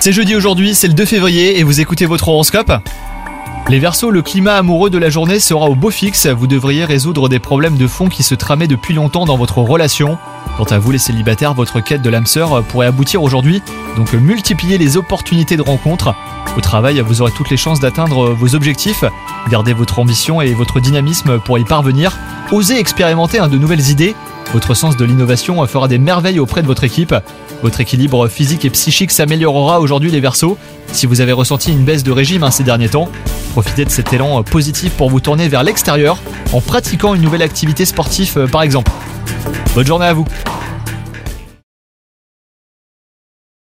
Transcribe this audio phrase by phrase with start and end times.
[0.00, 2.72] C'est jeudi aujourd'hui, c'est le 2 février et vous écoutez votre horoscope
[3.68, 6.26] Les Verseaux, le climat amoureux de la journée sera au beau fixe.
[6.26, 10.18] Vous devriez résoudre des problèmes de fond qui se tramaient depuis longtemps dans votre relation.
[10.56, 13.62] Quant à vous les célibataires, votre quête de l'âme sœur pourrait aboutir aujourd'hui.
[13.96, 16.16] Donc multipliez les opportunités de rencontre.
[16.56, 19.04] Au travail, vous aurez toutes les chances d'atteindre vos objectifs.
[19.48, 22.18] Gardez votre ambition et votre dynamisme pour y parvenir.
[22.50, 24.16] Osez expérimenter de nouvelles idées.
[24.52, 27.14] Votre sens de l'innovation fera des merveilles auprès de votre équipe.
[27.62, 30.58] Votre équilibre physique et psychique s'améliorera aujourd'hui les Verseaux.
[30.92, 33.08] Si vous avez ressenti une baisse de régime hein, ces derniers temps,
[33.52, 36.18] profitez de cet élan positif pour vous tourner vers l'extérieur
[36.52, 38.92] en pratiquant une nouvelle activité sportive euh, par exemple.
[39.74, 40.26] Bonne journée à vous